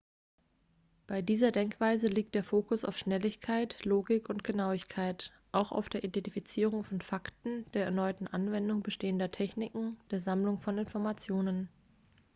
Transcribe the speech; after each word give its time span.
bei 1.05 1.21
dieser 1.21 1.51
denkweise 1.51 2.07
liegt 2.07 2.33
der 2.33 2.43
fokus 2.43 2.83
auf 2.85 2.97
schnelligkeit 2.97 3.85
logik 3.85 4.29
und 4.29 4.43
genauigkeit 4.43 5.31
auch 5.51 5.71
auf 5.71 5.89
der 5.89 6.03
identifizierung 6.03 6.83
von 6.83 7.01
fakten 7.01 7.69
der 7.73 7.85
erneuten 7.85 8.25
anwendung 8.27 8.81
bestehender 8.81 9.29
techniken 9.29 9.97
der 10.09 10.23
sammlung 10.23 10.59
von 10.59 10.75
informationen 10.79 11.69